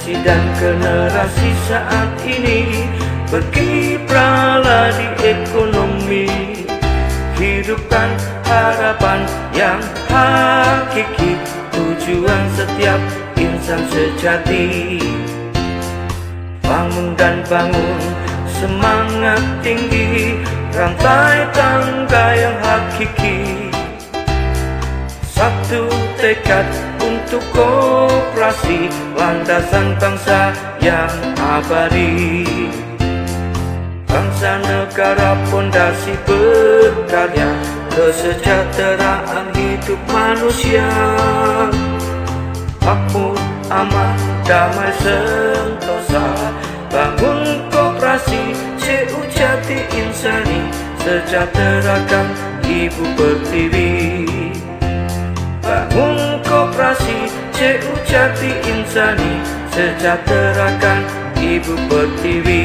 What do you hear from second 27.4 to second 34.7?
kooperasi landasan bangsa yang abadi. Bangsa